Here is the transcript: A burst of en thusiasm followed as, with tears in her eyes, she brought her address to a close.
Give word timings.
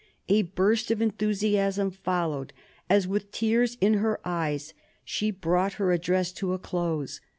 A 0.29 0.41
burst 0.41 0.89
of 0.89 0.99
en 0.99 1.11
thusiasm 1.11 1.91
followed 1.91 2.53
as, 2.89 3.07
with 3.07 3.31
tears 3.31 3.77
in 3.79 3.93
her 3.93 4.19
eyes, 4.27 4.73
she 5.05 5.29
brought 5.29 5.73
her 5.73 5.91
address 5.91 6.31
to 6.31 6.53
a 6.53 6.57
close. 6.57 7.21